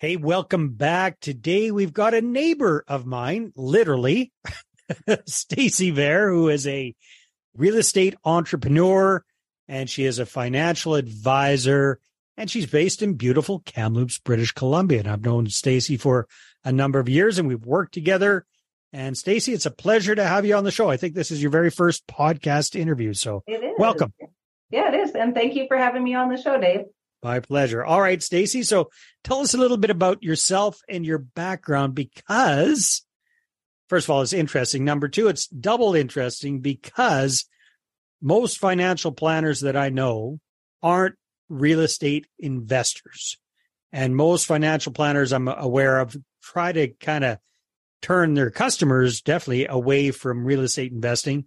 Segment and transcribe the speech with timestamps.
[0.00, 1.20] Hey, welcome back.
[1.20, 4.32] Today we've got a neighbor of mine, literally,
[5.26, 6.94] Stacy Vair, who is a
[7.54, 9.22] real estate entrepreneur
[9.68, 12.00] and she is a financial advisor
[12.38, 15.00] and she's based in beautiful Kamloops, British Columbia.
[15.00, 16.26] And I've known Stacy for
[16.64, 18.46] a number of years and we've worked together.
[18.94, 20.88] And Stacy, it's a pleasure to have you on the show.
[20.88, 23.12] I think this is your very first podcast interview.
[23.12, 23.44] So
[23.76, 24.14] welcome.
[24.70, 25.14] Yeah, it is.
[25.14, 26.86] And thank you for having me on the show, Dave.
[27.22, 27.84] My pleasure.
[27.84, 28.62] All right, Stacy.
[28.62, 28.90] So
[29.24, 33.04] tell us a little bit about yourself and your background because
[33.88, 34.84] first of all, it's interesting.
[34.84, 37.44] Number two, it's double interesting because
[38.22, 40.38] most financial planners that I know
[40.82, 41.16] aren't
[41.48, 43.36] real estate investors.
[43.92, 47.38] And most financial planners I'm aware of try to kind of
[48.00, 51.46] turn their customers definitely away from real estate investing.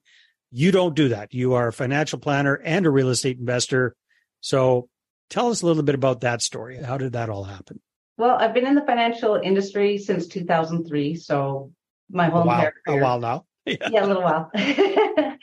[0.51, 1.33] You don't do that.
[1.33, 3.95] You are a financial planner and a real estate investor.
[4.41, 4.89] So
[5.33, 6.77] Tell us a little bit about that story.
[6.77, 7.81] How did that all happen?
[8.19, 11.71] Well, I've been in the financial industry since 2003, so
[12.07, 12.99] my whole a while, career.
[12.99, 13.45] A while now.
[13.65, 14.51] Yeah, yeah a little while.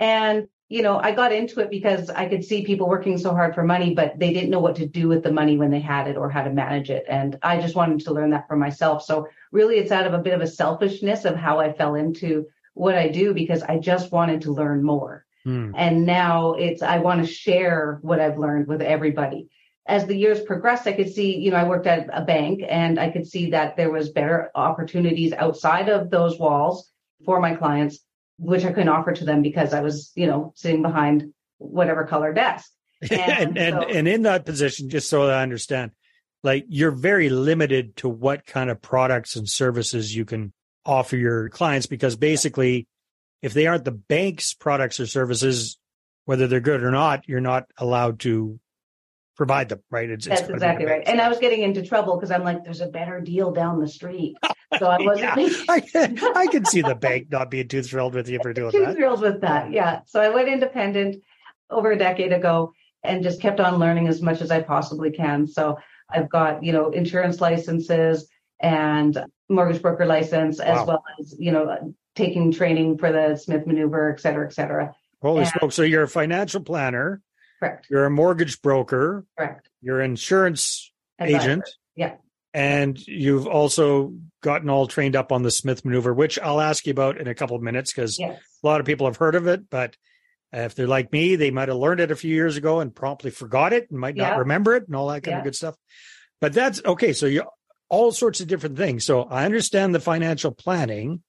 [0.00, 3.54] and you know, I got into it because I could see people working so hard
[3.54, 6.08] for money, but they didn't know what to do with the money when they had
[6.08, 7.04] it or how to manage it.
[7.08, 9.04] And I just wanted to learn that for myself.
[9.04, 12.46] So really, it's out of a bit of a selfishness of how I fell into
[12.74, 15.25] what I do because I just wanted to learn more.
[15.46, 15.70] Hmm.
[15.76, 19.48] And now it's, I want to share what I've learned with everybody.
[19.86, 22.98] As the years progressed, I could see, you know, I worked at a bank and
[22.98, 26.90] I could see that there was better opportunities outside of those walls
[27.24, 28.00] for my clients,
[28.40, 32.34] which I couldn't offer to them because I was, you know, sitting behind whatever color
[32.34, 32.68] desk.
[33.08, 35.92] And, and, and, so, and in that position, just so I understand,
[36.42, 40.52] like you're very limited to what kind of products and services you can
[40.84, 42.88] offer your clients because basically
[43.42, 45.78] if they aren't the bank's products or services,
[46.24, 48.58] whether they're good or not, you're not allowed to
[49.36, 50.08] provide them, right?
[50.10, 51.02] It's, That's it's exactly right.
[51.06, 53.88] And I was getting into trouble because I'm like, there's a better deal down the
[53.88, 54.36] street.
[54.78, 55.40] So I wasn't.
[55.40, 58.52] yeah, I, can, I can see the bank not being too thrilled with you for
[58.52, 58.92] doing too that.
[58.92, 59.72] Too thrilled with that.
[59.72, 60.00] Yeah.
[60.06, 61.22] So I went independent
[61.70, 62.72] over a decade ago
[63.04, 65.46] and just kept on learning as much as I possibly can.
[65.46, 65.78] So
[66.10, 68.28] I've got, you know, insurance licenses
[68.60, 70.86] and mortgage broker license, as wow.
[70.86, 74.94] well as, you know, taking training for the Smith maneuver, et cetera, et cetera.
[75.22, 75.72] Holy and, smoke.
[75.72, 77.22] So you're a financial planner.
[77.60, 77.86] Correct.
[77.88, 79.24] You're a mortgage broker.
[79.38, 79.68] Correct.
[79.80, 81.50] You're an insurance Advisor.
[81.50, 81.70] agent.
[81.94, 82.14] Yeah.
[82.52, 86.90] And you've also gotten all trained up on the Smith maneuver, which I'll ask you
[86.92, 88.40] about in a couple of minutes because yes.
[88.62, 89.96] a lot of people have heard of it, but
[90.54, 92.94] uh, if they're like me, they might have learned it a few years ago and
[92.94, 94.38] promptly forgot it and might not yeah.
[94.38, 95.38] remember it and all that kind yeah.
[95.38, 95.74] of good stuff.
[96.40, 97.12] But that's okay.
[97.12, 97.44] So you
[97.88, 99.04] all sorts of different things.
[99.04, 101.22] So I understand the financial planning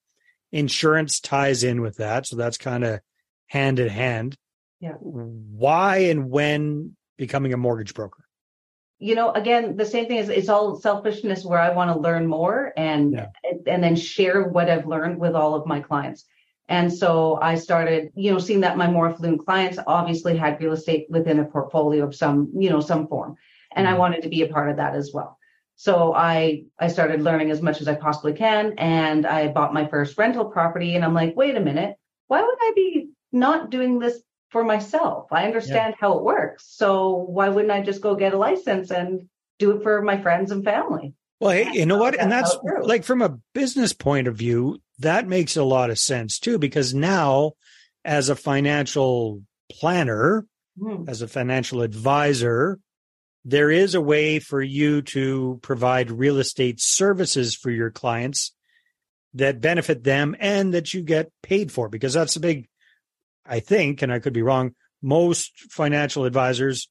[0.52, 2.26] insurance ties in with that.
[2.26, 3.00] So that's kind of
[3.46, 4.36] hand in hand.
[4.80, 4.94] Yeah.
[5.00, 8.24] Why and when becoming a mortgage broker?
[9.00, 12.26] You know, again, the same thing is it's all selfishness where I want to learn
[12.26, 13.26] more and yeah.
[13.66, 16.24] and then share what I've learned with all of my clients.
[16.68, 20.72] And so I started, you know, seeing that my more affluent clients obviously had real
[20.72, 23.36] estate within a portfolio of some, you know, some form.
[23.74, 23.94] And mm-hmm.
[23.94, 25.37] I wanted to be a part of that as well.
[25.80, 29.86] So I I started learning as much as I possibly can and I bought my
[29.86, 31.94] first rental property and I'm like, wait a minute,
[32.26, 35.28] why would I be not doing this for myself?
[35.30, 36.00] I understand yeah.
[36.00, 36.64] how it works.
[36.68, 39.28] So why wouldn't I just go get a license and
[39.60, 41.14] do it for my friends and family?
[41.38, 42.18] Well, hey, you know what?
[42.18, 46.40] And that's like from a business point of view, that makes a lot of sense
[46.40, 47.52] too, because now
[48.04, 50.44] as a financial planner,
[50.76, 51.08] mm.
[51.08, 52.80] as a financial advisor,
[53.48, 58.52] there is a way for you to provide real estate services for your clients
[59.32, 62.68] that benefit them and that you get paid for because that's a big
[63.46, 66.88] i think and i could be wrong most financial advisors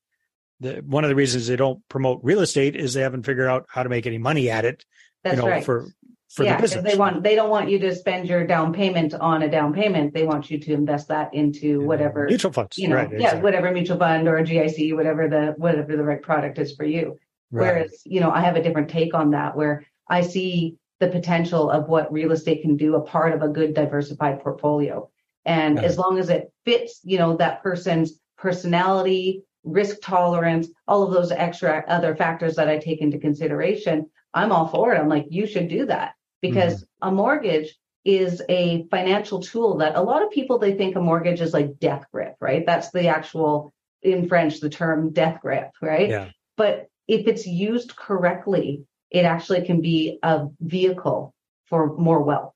[0.59, 3.67] the, one of the reasons they don't promote real estate is they haven't figured out
[3.69, 4.83] how to make any money at it
[5.23, 5.63] that's you know, right.
[5.63, 5.85] for
[6.29, 6.83] for yeah, the business.
[6.83, 10.13] They want they don't want you to spend your down payment on a down payment.
[10.13, 12.77] They want you to invest that into whatever mutual funds.
[12.77, 13.41] You know, right, yeah, exactly.
[13.41, 17.17] whatever mutual fund or a GIC, whatever the whatever the right product is for you.
[17.49, 17.67] Right.
[17.67, 21.69] Whereas, you know, I have a different take on that where I see the potential
[21.69, 25.09] of what real estate can do a part of a good diversified portfolio.
[25.45, 31.13] And as long as it fits, you know, that person's personality, risk tolerance, all of
[31.13, 34.99] those extra other factors that I take into consideration, I'm all for it.
[34.99, 37.09] I'm like, you should do that because mm-hmm.
[37.09, 37.75] a mortgage
[38.05, 41.79] is a financial tool that a lot of people they think a mortgage is like
[41.79, 42.65] death grip, right?
[42.65, 46.09] That's the actual in French the term death grip, right?
[46.09, 46.29] Yeah.
[46.55, 51.33] But if it's used correctly, it actually can be a vehicle
[51.65, 52.53] for more wealth.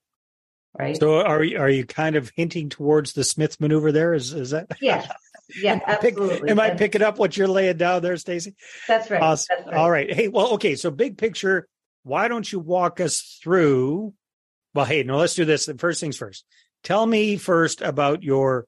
[0.78, 0.98] Right.
[0.98, 4.14] So are you are you kind of hinting towards the Smith maneuver there?
[4.14, 5.06] Is is that Yeah.
[5.60, 6.40] Yeah, am absolutely.
[6.40, 8.54] Pick, am I picking up what you're laying down there, Stacy?
[8.88, 9.20] That's right.
[9.20, 9.56] Awesome.
[9.58, 9.76] That's right.
[9.76, 10.10] All right.
[10.10, 10.76] Hey, well, okay.
[10.76, 11.68] So big picture,
[12.02, 14.14] why don't you walk us through?
[14.74, 15.68] Well, hey, no, let's do this.
[15.78, 16.44] First things first.
[16.82, 18.66] Tell me first about your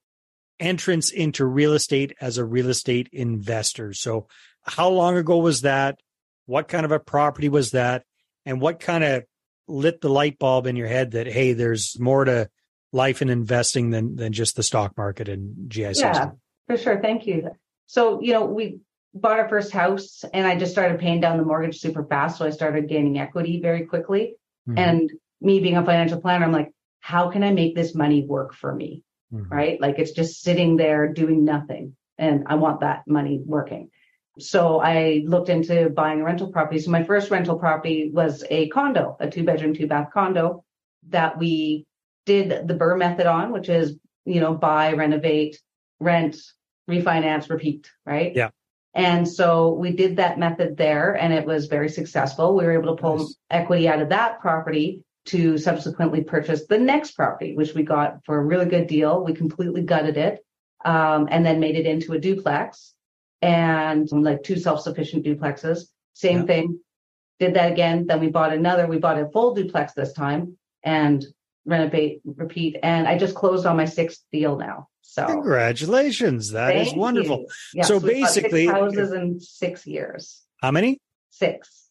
[0.61, 3.93] entrance into real estate as a real estate investor.
[3.93, 4.29] So,
[4.63, 5.99] how long ago was that?
[6.47, 8.05] What kind of a property was that?
[8.47, 9.25] And what kind of
[9.67, 12.49] lit the light bulb in your head that, hey, there's more to
[12.93, 16.01] life and investing than, than just the stock market and GICs?
[16.01, 16.31] Yeah,
[16.67, 17.01] for sure.
[17.01, 17.51] Thank you.
[17.87, 18.81] So, you know, we
[19.15, 22.39] bought our first house and I just started paying down the mortgage super fast.
[22.39, 24.35] So I started gaining equity very quickly.
[24.69, 24.79] Mm-hmm.
[24.79, 28.55] And me being a financial planner, I'm like, how can I make this money work
[28.55, 29.03] for me?
[29.33, 29.53] Mm-hmm.
[29.53, 29.81] Right.
[29.81, 31.97] Like it's just sitting there doing nothing.
[32.19, 33.91] And I want that money working.
[34.39, 36.81] So I looked into buying a rental property.
[36.81, 40.65] So my first rental property was a condo, a two bedroom, two bath condo
[41.11, 41.87] that we
[42.27, 45.61] did the Burr method on, which is, you know, buy, renovate,
[46.01, 46.37] rent,
[46.91, 48.33] refinance, repeat, right?
[48.35, 48.51] Yeah.
[48.95, 52.55] And so we did that method there and it was very successful.
[52.55, 53.37] We were able to pull nice.
[53.51, 58.39] equity out of that property to subsequently purchase the next property, which we got for
[58.39, 59.25] a really good deal.
[59.25, 60.45] We completely gutted it
[60.85, 62.95] um, and then made it into a duplex
[63.43, 65.87] and like two self-sufficient duplexes.
[66.13, 66.47] Same yeah.
[66.47, 66.81] thing.
[67.41, 68.07] Did that again.
[68.07, 68.87] Then we bought another.
[68.87, 71.25] We bought a full duplex this time and
[71.65, 72.77] renovate, repeat.
[72.83, 74.89] And I just closed on my sixth deal now.
[75.07, 76.51] So congratulations.
[76.51, 77.47] That is wonderful.
[77.73, 80.43] Yeah, so, so basically houses in six years.
[80.61, 81.01] How many?
[81.31, 81.89] Six.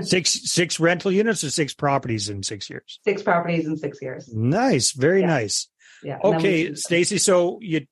[0.00, 2.98] six six rental units or six properties in six years?
[3.04, 4.32] Six properties in six years.
[4.32, 4.92] Nice.
[4.92, 5.26] Very yeah.
[5.26, 5.68] nice.
[6.02, 6.18] Yeah.
[6.24, 7.18] Okay, Stacy.
[7.18, 7.86] So you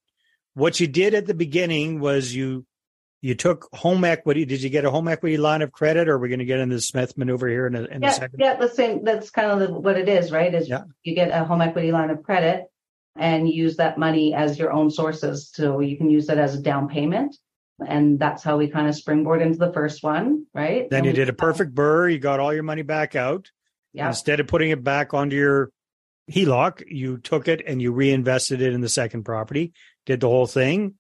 [0.55, 2.65] what you did at the beginning was you
[3.21, 4.47] you took home equity.
[4.47, 6.61] Did you get a home equity line of credit, or we're we going to get
[6.61, 8.39] into the Smith maneuver here in a, in yeah, a second?
[8.39, 9.05] Yeah, that's same.
[9.05, 10.55] That's kind of what it is, right?
[10.55, 10.85] Is yeah.
[11.03, 12.70] you get a home equity line of credit
[13.17, 16.61] and use that money as your own sources, so you can use it as a
[16.61, 17.37] down payment,
[17.87, 20.89] and that's how we kind of springboard into the first one, right?
[20.91, 22.09] Then and you did a perfect burr.
[22.09, 23.51] You got all your money back out.
[23.93, 24.09] Yeah.
[24.09, 25.71] Instead of putting it back onto your
[26.31, 29.73] HELOC, you took it and you reinvested it in the second property.
[30.07, 30.95] Did the whole thing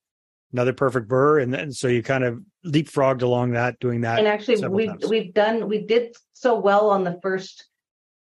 [0.52, 1.38] another perfect burr.
[1.38, 4.18] and then so you kind of leapfrogged along that, doing that.
[4.18, 5.08] And actually, we've times.
[5.08, 7.66] we've done we did so well on the first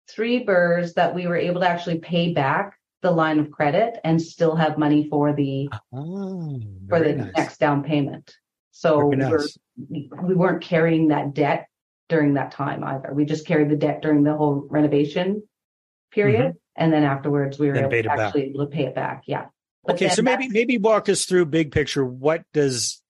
[0.08, 4.20] three burrs that we were able to actually pay back the line of credit and
[4.20, 7.32] still have money for the oh, for the nice.
[7.36, 8.34] next down payment.
[8.72, 9.58] So nice.
[9.76, 11.66] we're, we weren't carrying that debt
[12.08, 13.12] during that time either.
[13.12, 15.42] We just carried the debt during the whole renovation
[16.10, 16.82] period, mm-hmm.
[16.82, 19.22] and then afterwards we were able to actually able to pay it back.
[19.26, 19.46] Yeah.
[19.84, 22.04] But okay, so maybe maybe walk us through big picture.
[22.04, 23.02] What does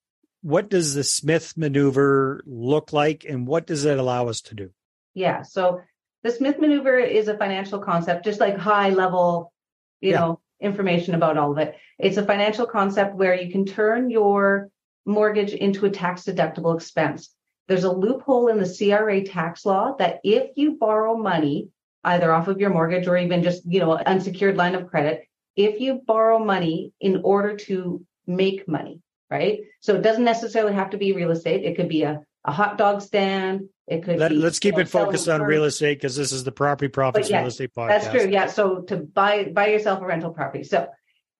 [0.42, 4.70] what does the Smith maneuver look like, and what does it allow us to do?
[5.14, 5.80] Yeah, so
[6.22, 9.52] the Smith maneuver is a financial concept, just like high level,
[10.00, 10.20] you yeah.
[10.20, 11.76] know, information about all of it.
[11.98, 14.70] It's a financial concept where you can turn your
[15.06, 17.34] mortgage into a tax deductible expense.
[17.68, 21.68] There's a loophole in the CRA tax law that if you borrow money
[22.04, 25.24] either off of your mortgage or even just, you know, unsecured line of credit,
[25.56, 29.00] if you borrow money in order to make money,
[29.30, 29.60] right?
[29.80, 31.64] So it doesn't necessarily have to be real estate.
[31.64, 33.68] It could be a, a hot dog stand.
[33.90, 34.32] It could Let.
[34.32, 37.48] Let's keep it focused on real estate because this is the property profits yes, real
[37.48, 37.88] estate podcast.
[37.88, 38.30] That's true.
[38.30, 38.46] Yeah.
[38.46, 40.64] So to buy buy yourself a rental property.
[40.64, 40.88] So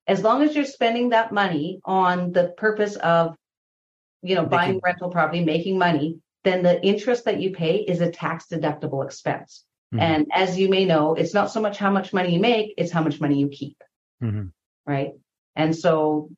[0.07, 3.37] as long as you're spending that money on the purpose of,
[4.23, 8.01] you know, making, buying rental property, making money, then the interest that you pay is
[8.01, 9.65] a tax deductible expense.
[9.95, 10.03] Mm-hmm.
[10.03, 12.93] And as you may know, it's not so much how much money you make, it's
[12.93, 13.83] how much money you keep
[14.23, 14.47] mm-hmm.
[14.87, 15.13] right?
[15.57, 16.31] And so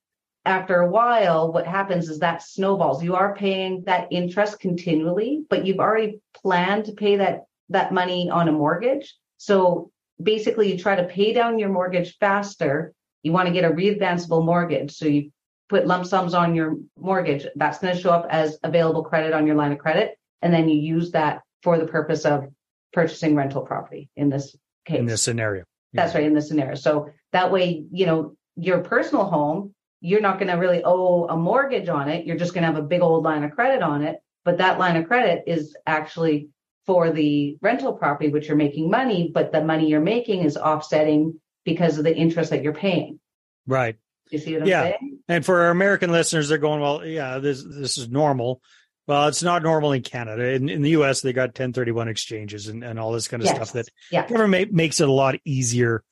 [0.44, 3.02] after a while, what happens is that snowballs.
[3.02, 8.28] You are paying that interest continually, but you've already planned to pay that that money
[8.28, 9.14] on a mortgage.
[9.38, 9.90] So
[10.22, 12.92] basically, you try to pay down your mortgage faster.
[13.22, 15.30] You want to get a readvanceable mortgage, so you
[15.68, 17.46] put lump sums on your mortgage.
[17.54, 20.68] That's going to show up as available credit on your line of credit, and then
[20.68, 22.48] you use that for the purpose of
[22.92, 24.98] purchasing rental property in this case.
[24.98, 25.64] In this scenario.
[25.94, 26.74] That's right, in this scenario.
[26.74, 31.36] So that way, you know, your personal home, you're not going to really owe a
[31.36, 32.26] mortgage on it.
[32.26, 34.16] You're just going to have a big old line of credit on it.
[34.44, 36.48] But that line of credit is actually
[36.84, 41.40] for the rental property, which you're making money, but the money you're making is offsetting
[41.64, 43.20] because of the interest that you're paying.
[43.64, 43.96] Right.
[44.30, 44.82] You see what I'm yeah.
[44.82, 45.18] saying?
[45.28, 48.60] And for our American listeners, they're going, well, yeah, this this is normal.
[49.06, 50.52] Well, it's not normal in Canada.
[50.52, 53.56] In, in the U.S., they got 1031 exchanges and, and all this kind of yes.
[53.56, 54.26] stuff that yeah.
[54.26, 56.02] government makes it a lot easier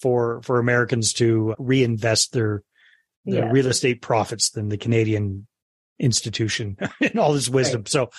[0.00, 2.62] for for Americans to reinvest their
[3.24, 3.52] yes.
[3.52, 5.46] real estate profits than the Canadian
[5.98, 7.80] institution and all this wisdom.
[7.80, 7.88] Right.
[7.88, 8.10] So,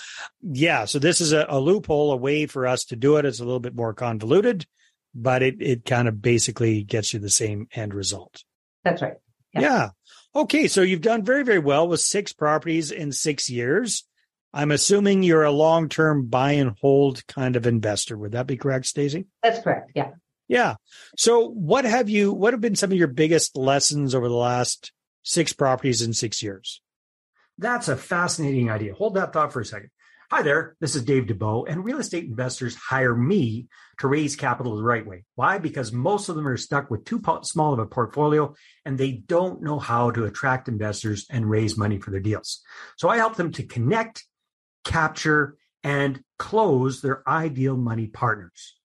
[0.41, 3.25] yeah, so this is a, a, loophole, a way for us to do it.
[3.25, 4.65] It's a little bit more convoluted,
[5.13, 8.43] but it it kind of basically gets you the same end result.
[8.83, 9.15] That's right.
[9.53, 9.61] Yeah.
[9.61, 9.89] yeah.
[10.35, 14.05] Okay, so you've done very very well with six properties in six years.
[14.51, 18.17] I'm assuming you're a long term buy and hold kind of investor.
[18.17, 19.25] Would that be correct, Stacy?
[19.43, 19.91] That's correct.
[19.95, 20.11] Yeah.
[20.49, 20.75] Yeah.
[21.15, 24.91] So what have you, what have been some of your biggest lessons over the last
[25.23, 26.81] six properties in six years?
[27.59, 28.95] That's a fascinating idea.
[28.95, 29.91] Hold that thought for a second.
[30.31, 33.67] Hi there, this is Dave Dubeau, and real estate investors hire me
[33.99, 35.23] to raise capital the right way.
[35.35, 35.57] Why?
[35.57, 38.53] Because most of them are stuck with too small of a portfolio
[38.85, 42.61] and they don't know how to attract investors and raise money for their deals.
[42.97, 44.25] So I help them to connect,
[44.83, 48.78] capture, and close their ideal money partners.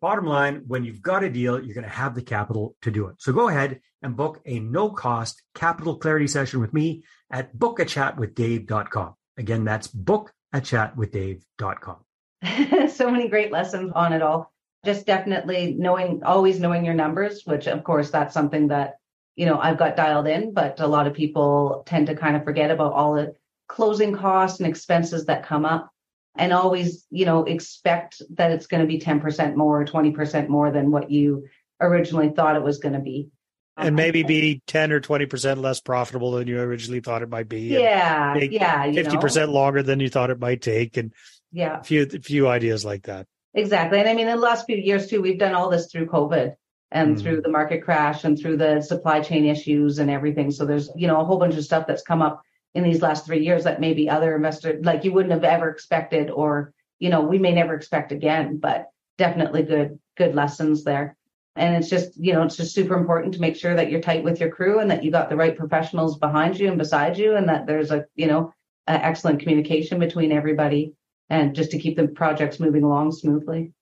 [0.00, 3.08] Bottom line, when you've got a deal, you're going to have the capital to do
[3.08, 3.16] it.
[3.18, 7.02] So go ahead and book a no cost capital clarity session with me
[7.32, 9.14] at bookachatwithdave.com.
[9.36, 11.96] Again, that's book at chatwithdave.com.
[12.90, 14.52] so many great lessons on it all.
[14.84, 18.98] Just definitely knowing, always knowing your numbers, which of course that's something that,
[19.34, 22.44] you know, I've got dialed in, but a lot of people tend to kind of
[22.44, 23.34] forget about all the
[23.66, 25.90] closing costs and expenses that come up
[26.36, 30.70] and always, you know, expect that it's going to be 10% more, or 20% more
[30.70, 31.46] than what you
[31.80, 33.30] originally thought it was going to be
[33.78, 37.60] and maybe be 10 or 20% less profitable than you originally thought it might be.
[37.60, 38.36] Yeah.
[38.36, 38.86] Yeah.
[38.86, 39.52] 50% know.
[39.52, 40.96] longer than you thought it might take.
[40.96, 41.12] And
[41.52, 43.26] yeah, a few, a few ideas like that.
[43.54, 44.00] Exactly.
[44.00, 46.54] And I mean, in the last few years too, we've done all this through COVID
[46.90, 47.22] and mm.
[47.22, 50.50] through the market crash and through the supply chain issues and everything.
[50.50, 52.42] So there's, you know, a whole bunch of stuff that's come up
[52.74, 56.30] in these last three years that maybe other investors, like you wouldn't have ever expected,
[56.30, 61.16] or, you know, we may never expect again, but definitely good, good lessons there.
[61.56, 64.22] And it's just, you know, it's just super important to make sure that you're tight
[64.22, 67.34] with your crew and that you got the right professionals behind you and beside you
[67.34, 68.54] and that there's a, you know,
[68.86, 70.94] excellent communication between everybody
[71.28, 73.72] and just to keep the projects moving along smoothly.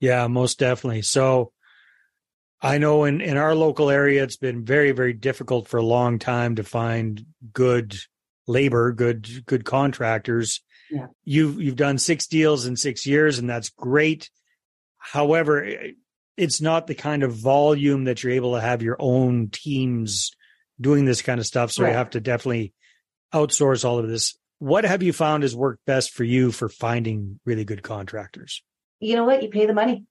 [0.00, 1.02] Yeah, most definitely.
[1.02, 1.52] So
[2.62, 6.18] I know in, in our local area, it's been very, very difficult for a long
[6.18, 7.96] time to find good
[8.50, 10.62] labor, good, good contractors.
[10.90, 11.06] Yeah.
[11.24, 14.30] You've, you've done six deals in six years and that's great.
[14.98, 15.66] However,
[16.36, 20.32] it's not the kind of volume that you're able to have your own teams
[20.80, 21.70] doing this kind of stuff.
[21.70, 21.90] So right.
[21.90, 22.72] you have to definitely
[23.32, 24.36] outsource all of this.
[24.58, 28.62] What have you found has worked best for you for finding really good contractors?
[28.98, 29.42] You know what?
[29.42, 30.04] You pay the money.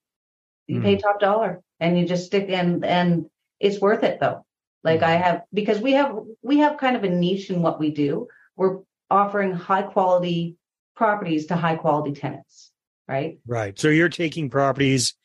[0.67, 0.83] You mm.
[0.83, 3.25] pay top dollar and you just stick in and
[3.59, 4.45] it's worth it though.
[4.83, 5.03] Like mm.
[5.03, 8.27] I have because we have we have kind of a niche in what we do.
[8.55, 10.57] We're offering high quality
[10.95, 12.71] properties to high quality tenants,
[13.07, 13.39] right?
[13.47, 13.77] Right.
[13.79, 15.15] So you're taking properties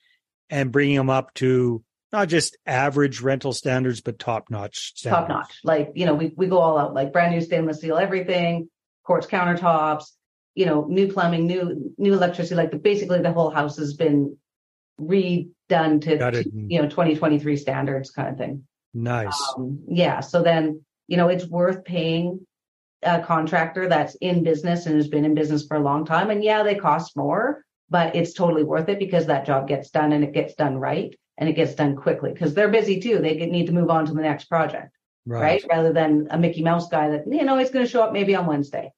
[0.51, 1.83] and bringing them up to
[2.13, 5.03] not just average rental standards, but top notch.
[5.03, 5.59] Top notch.
[5.65, 8.71] Like, you know, we, we go all out, like brand new stainless steel, everything,
[9.03, 10.05] quartz countertops,
[10.55, 12.55] you know, new plumbing, new, new electricity.
[12.55, 14.37] Like the, basically the whole house has been
[15.01, 18.63] redone to, to you know, 2023 standards kind of thing.
[18.95, 19.41] Nice.
[19.57, 20.21] Um, yeah.
[20.21, 22.47] So then, you know, it's worth paying
[23.03, 26.31] a contractor that's in business and has been in business for a long time.
[26.31, 30.13] And yeah, they cost more, but it's totally worth it because that job gets done
[30.13, 33.19] and it gets done right and it gets done quickly because they're busy too.
[33.19, 34.97] They need to move on to the next project,
[35.27, 35.41] right?
[35.41, 35.65] right?
[35.69, 38.35] Rather than a Mickey Mouse guy that you know he's going to show up maybe
[38.35, 38.93] on Wednesday.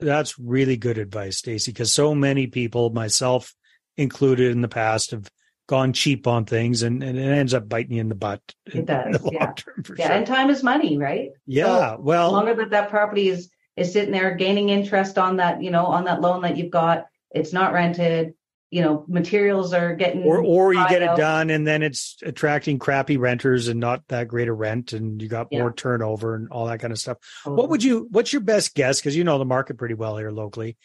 [0.00, 3.52] That's really good advice, Stacy, because so many people, myself
[3.96, 5.28] included in the past, have
[5.68, 8.40] gone cheap on things and, and it ends up biting you in the butt.
[8.66, 9.18] It does.
[9.32, 9.52] yeah.
[9.56, 9.82] Yeah.
[9.84, 9.96] Sure.
[10.12, 11.30] And time is money, right?
[11.46, 11.94] Yeah.
[11.94, 15.70] So well, longer that that property is is sitting there gaining interest on that, you
[15.70, 18.34] know, on that loan that you've got, it's not rented
[18.70, 22.78] you know materials are getting or or you get it done and then it's attracting
[22.78, 25.60] crappy renters and not that great a rent and you got yeah.
[25.60, 29.00] more turnover and all that kind of stuff what would you what's your best guess
[29.00, 30.76] because you know the market pretty well here locally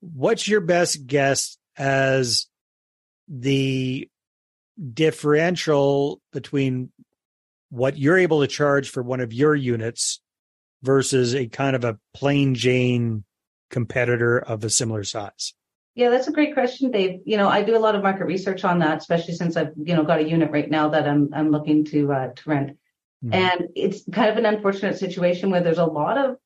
[0.00, 2.48] what's your best guess as
[3.28, 4.08] the
[4.94, 6.90] differential between
[7.70, 10.20] what you're able to charge for one of your units
[10.82, 13.24] versus a kind of a plain jane
[13.70, 15.54] competitor of a similar size
[15.94, 17.20] yeah, that's a great question, Dave.
[17.26, 19.94] You know, I do a lot of market research on that, especially since I've you
[19.94, 22.70] know got a unit right now that I'm I'm looking to uh, to rent,
[23.22, 23.34] mm-hmm.
[23.34, 26.36] and it's kind of an unfortunate situation where there's a lot of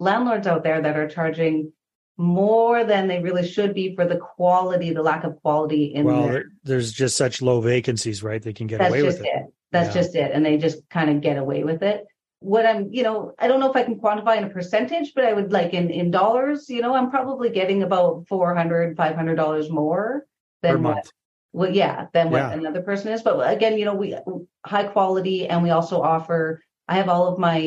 [0.00, 1.72] landlords out there that are charging
[2.20, 6.04] more than they really should be for the quality, the lack of quality in.
[6.04, 8.42] Well, their, there's just such low vacancies, right?
[8.42, 9.26] They can get away with it.
[9.26, 9.42] it.
[9.72, 10.02] That's yeah.
[10.02, 12.06] just it, and they just kind of get away with it
[12.40, 15.24] what I'm, you know, I don't know if I can quantify in a percentage, but
[15.24, 19.70] I would like in, in dollars, you know, I'm probably getting about 400, 500 dollars
[19.70, 20.26] more
[20.62, 21.06] than what,
[21.52, 22.52] well, yeah, than what yeah.
[22.52, 23.22] another person is.
[23.22, 24.16] But again, you know, we
[24.64, 27.60] high quality and we also offer, I have all of my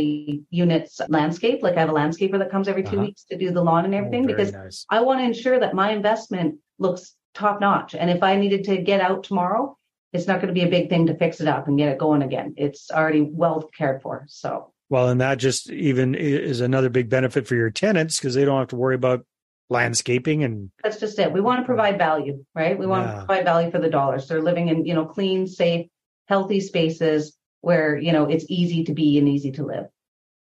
[0.50, 1.64] units landscape.
[1.64, 3.02] Like I have a landscaper that comes every 2 uh-huh.
[3.06, 4.86] weeks to do the lawn and oh, everything oh, because nice.
[4.90, 7.96] I want to ensure that my investment looks top notch.
[7.96, 9.78] And if I needed to get out tomorrow,
[10.12, 11.98] it's not going to be a big thing to fix it up and get it
[11.98, 12.56] going again.
[12.58, 14.26] It's already well cared for.
[14.28, 18.44] So Well, and that just even is another big benefit for your tenants because they
[18.44, 19.26] don't have to worry about
[19.70, 21.32] landscaping and that's just it.
[21.32, 22.78] We want to provide value, right?
[22.78, 23.12] We want Yeah.
[23.14, 24.28] to provide value for the dollars.
[24.28, 25.88] They're living in, you know, clean, safe,
[26.28, 29.86] healthy spaces where, you know, it's easy to be and easy to live.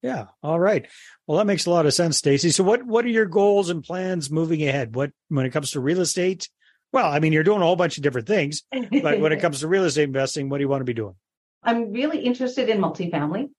[0.02, 0.26] yeah.
[0.42, 0.86] All right.
[1.26, 2.50] Well, that makes a lot of sense, Stacy.
[2.50, 4.94] So what what are your goals and plans moving ahead?
[4.94, 6.48] What when it comes to real estate?
[6.92, 9.60] Well, I mean, you're doing a whole bunch of different things, but when it comes
[9.60, 11.14] to real estate investing, what do you want to be doing?
[11.62, 13.50] I'm really interested in multifamily.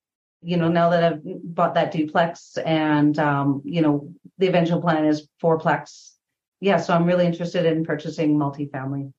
[0.41, 5.05] You know, now that I've bought that duplex and, um, you know, the eventual plan
[5.05, 6.11] is fourplex.
[6.61, 9.11] Yeah, so I'm really interested in purchasing multifamily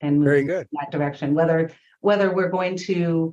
[0.00, 0.68] and Very good.
[0.70, 1.34] in that direction.
[1.34, 1.70] Whether
[2.00, 3.32] whether we're going to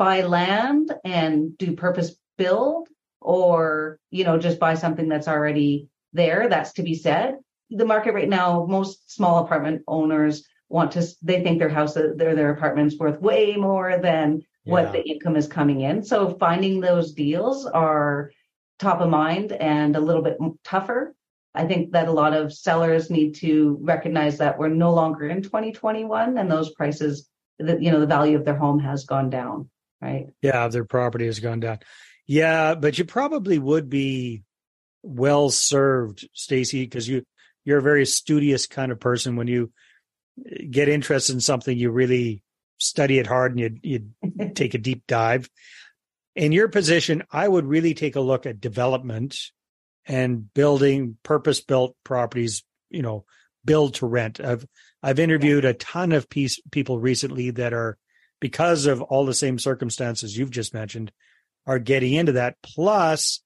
[0.00, 2.88] buy land and do purpose build
[3.20, 7.34] or, you know, just buy something that's already there, that's to be said.
[7.68, 12.12] The market right now, most small apartment owners want to they think their house uh,
[12.16, 16.02] their their apartment's worth way more than what the income is coming in.
[16.02, 18.30] So finding those deals are
[18.78, 21.14] top of mind and a little bit tougher.
[21.54, 25.42] I think that a lot of sellers need to recognize that we're no longer in
[25.42, 27.28] 2021 and those prices,
[27.58, 29.68] that you know, the value of their home has gone down,
[30.00, 30.26] right?
[30.42, 31.78] Yeah, their property has gone down.
[32.26, 34.42] Yeah, but you probably would be
[35.02, 37.24] well served, Stacy, because you
[37.64, 39.36] you're a very studious kind of person.
[39.36, 39.72] When you
[40.46, 42.42] eh, get interested in something, you really
[42.78, 45.48] study it hard and you you take a deep dive.
[46.36, 49.38] In your position, I would really take a look at development
[50.06, 53.24] and building purpose built properties, you know,
[53.64, 54.40] build to rent.
[54.40, 54.66] I've
[55.02, 57.98] I've interviewed a ton of piece, people recently that are
[58.40, 61.12] because of all the same circumstances you've just mentioned
[61.66, 63.42] are getting into that plus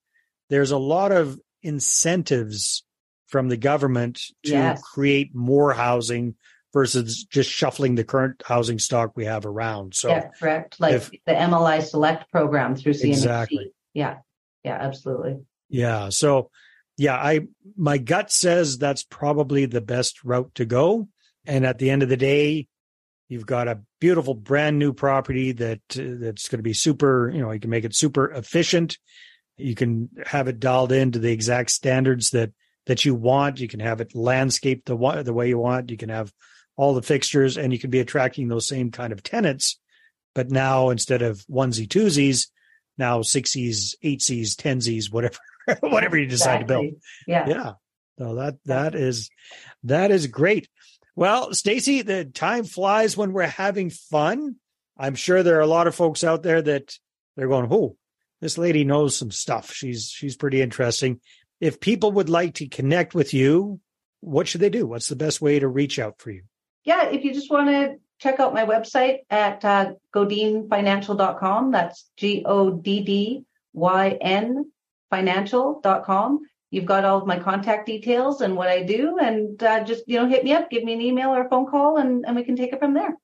[0.50, 2.84] there's a lot of incentives
[3.26, 4.82] from the government to Yes.
[4.82, 6.36] create more housing
[6.72, 10.80] versus just shuffling the current housing stock we have around so yeah, correct.
[10.80, 13.08] Like if- the MLI Select program through CMHC.
[13.08, 13.72] Exactly.
[13.92, 14.16] Yeah,
[14.64, 15.38] yeah, absolutely.
[15.68, 16.08] Yeah.
[16.10, 16.50] So,
[16.96, 21.08] yeah, I my gut says that's probably the best route to go.
[21.46, 22.66] And at the end of the day,
[23.28, 27.30] you've got a beautiful brand new property that uh, that's going to be super.
[27.30, 28.98] You know, you can make it super efficient.
[29.56, 32.52] You can have it dialed into the exact standards that
[32.86, 33.60] that you want.
[33.60, 35.90] You can have it landscaped the the way you want.
[35.90, 36.32] You can have
[36.76, 39.78] all the fixtures, and you can be attracting those same kind of tenants.
[40.34, 42.48] But now instead of onesie twosies,
[42.98, 45.38] now sixties, eightsies, tensies, whatever,
[45.80, 46.86] whatever you decide to build.
[47.26, 47.48] Yeah.
[47.48, 47.72] Yeah.
[48.18, 49.30] So that that is
[49.84, 50.68] that is great.
[51.16, 54.56] Well, Stacy, the time flies when we're having fun.
[54.98, 56.98] I'm sure there are a lot of folks out there that
[57.36, 57.96] they're going, "Oh,
[58.40, 59.72] this lady knows some stuff.
[59.72, 61.20] She's she's pretty interesting."
[61.60, 63.80] If people would like to connect with you,
[64.20, 64.86] what should they do?
[64.86, 66.42] What's the best way to reach out for you?
[66.84, 72.42] yeah, if you just want to check out my website at uh, goddynfinancial.com, that's G
[72.46, 74.70] O D D Y N
[75.10, 76.40] financial.com.
[76.74, 80.18] You've got all of my contact details and what I do, and uh, just you
[80.18, 82.42] know hit me up, give me an email or a phone call, and, and we
[82.42, 83.16] can take it from there.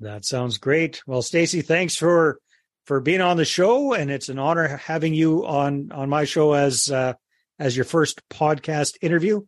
[0.00, 1.02] That sounds great.
[1.06, 2.40] Well, Stacy, thanks for
[2.84, 6.52] for being on the show, and it's an honor having you on on my show
[6.52, 7.14] as uh,
[7.58, 9.46] as your first podcast interview.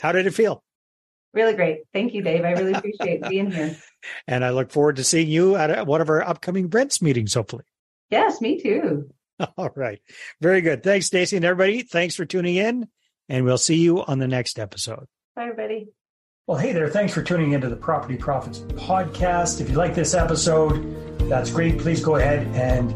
[0.00, 0.64] How did it feel?
[1.34, 1.80] Really great.
[1.92, 2.42] Thank you, Dave.
[2.42, 3.76] I really appreciate being here.
[4.26, 7.64] And I look forward to seeing you at one of our upcoming Brents meetings, hopefully.
[8.08, 9.10] Yes, me too.
[9.56, 10.00] All right,
[10.40, 10.82] very good.
[10.82, 11.82] Thanks, Stacy, and everybody.
[11.82, 12.88] Thanks for tuning in,
[13.28, 15.06] and we'll see you on the next episode.
[15.34, 15.88] Bye, everybody.
[16.46, 16.88] Well, hey there.
[16.88, 19.62] Thanks for tuning into the Property Profits podcast.
[19.62, 21.78] If you like this episode, that's great.
[21.78, 22.92] Please go ahead and